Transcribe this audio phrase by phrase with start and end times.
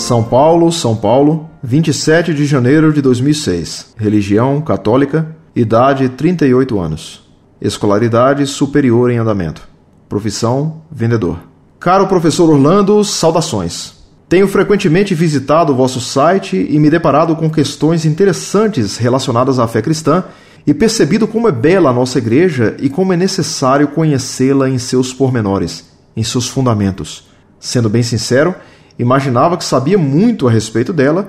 [0.00, 3.92] São Paulo, São Paulo, 27 de janeiro de 2006.
[3.98, 7.30] Religião católica, idade 38 anos.
[7.60, 9.68] Escolaridade superior em andamento.
[10.08, 11.38] Profissão vendedor.
[11.78, 13.92] Caro professor Orlando, saudações.
[14.26, 19.82] Tenho frequentemente visitado o vosso site e me deparado com questões interessantes relacionadas à fé
[19.82, 20.24] cristã
[20.66, 25.12] e percebido como é bela a nossa igreja e como é necessário conhecê-la em seus
[25.12, 25.84] pormenores,
[26.16, 27.28] em seus fundamentos.
[27.60, 28.54] Sendo bem sincero,
[28.98, 31.28] imaginava que sabia muito a respeito dela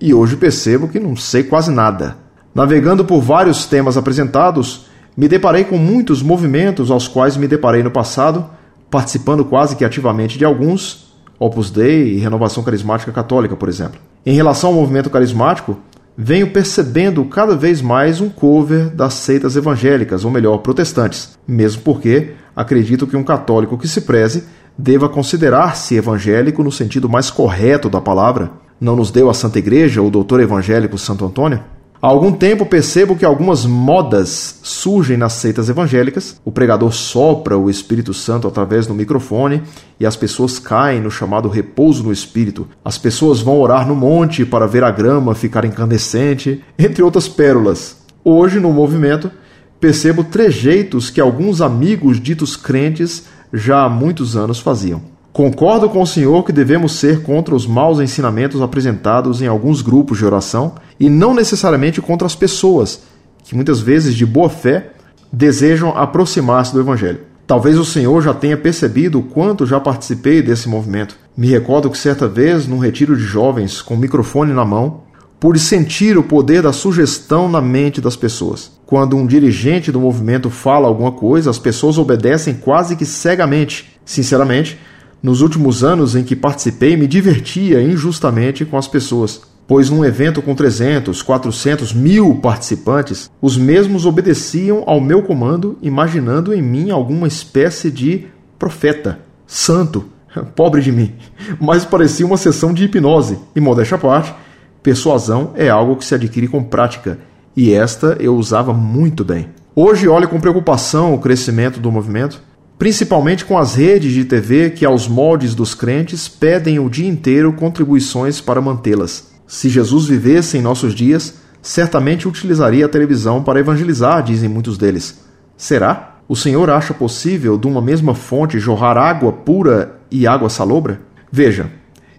[0.00, 2.16] e hoje percebo que não sei quase nada.
[2.54, 4.86] Navegando por vários temas apresentados,
[5.16, 8.46] me deparei com muitos movimentos aos quais me deparei no passado,
[8.90, 14.00] participando quase que ativamente de alguns, Opus Dei e Renovação Carismática Católica, por exemplo.
[14.24, 15.78] Em relação ao movimento carismático,
[16.16, 22.34] venho percebendo cada vez mais um cover das seitas evangélicas, ou melhor, protestantes, mesmo porque
[22.54, 24.44] acredito que um católico que se preze
[24.76, 28.50] deva considerar-se evangélico no sentido mais correto da palavra.
[28.80, 31.60] Não nos deu a Santa Igreja, o doutor evangélico Santo Antônio?
[32.02, 36.40] Há algum tempo percebo que algumas modas surgem nas seitas evangélicas.
[36.44, 39.62] O pregador sopra o Espírito Santo através do microfone
[40.00, 42.66] e as pessoas caem no chamado repouso no Espírito.
[42.84, 47.98] As pessoas vão orar no monte para ver a grama ficar incandescente, entre outras pérolas.
[48.24, 49.30] Hoje, no movimento,
[49.78, 55.02] percebo trejeitos que alguns amigos ditos crentes já há muitos anos faziam.
[55.32, 60.18] Concordo com o senhor que devemos ser contra os maus ensinamentos apresentados em alguns grupos
[60.18, 63.02] de oração e não necessariamente contra as pessoas,
[63.42, 64.92] que muitas vezes de boa fé
[65.32, 67.20] desejam aproximar-se do Evangelho.
[67.46, 71.16] Talvez o senhor já tenha percebido o quanto já participei desse movimento.
[71.36, 75.02] Me recordo que certa vez, num retiro de jovens com microfone na mão,
[75.42, 78.70] pude sentir o poder da sugestão na mente das pessoas.
[78.86, 83.98] Quando um dirigente do movimento fala alguma coisa, as pessoas obedecem quase que cegamente.
[84.04, 84.78] Sinceramente,
[85.20, 90.40] nos últimos anos em que participei, me divertia injustamente com as pessoas, pois num evento
[90.40, 97.26] com 300, 400, mil participantes, os mesmos obedeciam ao meu comando, imaginando em mim alguma
[97.26, 100.04] espécie de profeta, santo,
[100.54, 101.14] pobre de mim,
[101.60, 103.40] mas parecia uma sessão de hipnose.
[103.56, 104.32] E modéstia à parte,
[104.82, 107.18] persuasão é algo que se adquire com prática,
[107.56, 109.48] e esta eu usava muito bem.
[109.74, 112.42] Hoje olho com preocupação o crescimento do movimento
[112.82, 117.52] principalmente com as redes de TV que, aos moldes dos crentes, pedem o dia inteiro
[117.52, 119.30] contribuições para mantê-las.
[119.46, 125.24] Se Jesus vivesse em nossos dias, certamente utilizaria a televisão para evangelizar, dizem muitos deles.
[125.56, 126.16] Será?
[126.28, 131.00] O Senhor acha possível de uma mesma fonte jorrar água pura e água salobra?
[131.30, 131.70] Veja,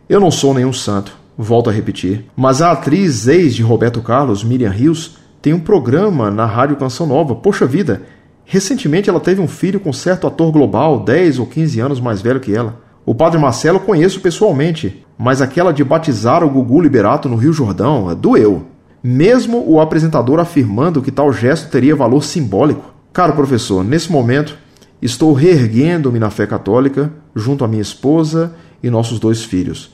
[0.07, 4.43] eu não sou nenhum santo, volto a repetir, mas a atriz ex de Roberto Carlos,
[4.43, 7.35] Miriam Rios, tem um programa na Rádio Canção Nova.
[7.35, 8.01] Poxa vida,
[8.45, 12.39] Recentemente ela teve um filho com certo ator global, 10 ou 15 anos mais velho
[12.39, 12.81] que ela.
[13.05, 18.09] O padre Marcelo conheço pessoalmente, mas aquela de batizar o Gugu Liberato no Rio Jordão
[18.09, 18.63] é, doeu.
[19.01, 22.93] Mesmo o apresentador afirmando que tal gesto teria valor simbólico.
[23.11, 24.57] Caro professor, nesse momento
[25.01, 29.91] estou reerguendo-me na fé católica junto à minha esposa e nossos dois filhos.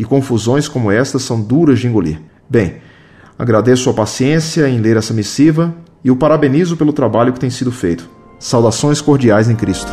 [0.00, 2.18] E confusões como estas são duras de engolir.
[2.48, 2.76] Bem,
[3.38, 7.70] agradeço sua paciência em ler essa missiva e o parabenizo pelo trabalho que tem sido
[7.70, 8.08] feito.
[8.38, 9.92] Saudações cordiais em Cristo.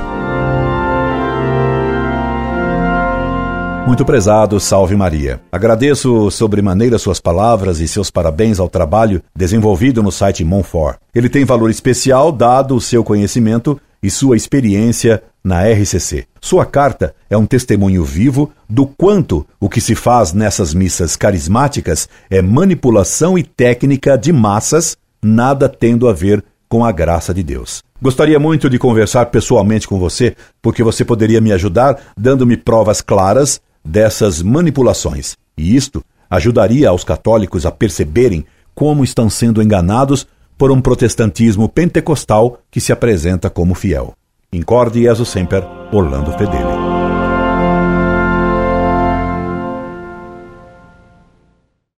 [3.86, 5.42] Muito prezado, salve Maria.
[5.52, 11.00] Agradeço sobremaneira suas palavras e seus parabéns ao trabalho desenvolvido no site Monfort.
[11.14, 16.26] Ele tem valor especial dado o seu conhecimento e sua experiência na RCC.
[16.42, 22.10] Sua carta é um testemunho vivo do quanto o que se faz nessas missas carismáticas
[22.30, 27.82] é manipulação e técnica de massas nada tendo a ver com a graça de Deus.
[28.02, 33.62] Gostaria muito de conversar pessoalmente com você, porque você poderia me ajudar dando-me provas claras
[33.84, 35.38] dessas manipulações.
[35.58, 40.28] E isto ajudaria aos católicos a perceberem como estão sendo enganados
[40.58, 44.14] por um protestantismo pentecostal que se apresenta como fiel.
[44.58, 46.87] Incorde Jesus Semper, Orlando Fedeli.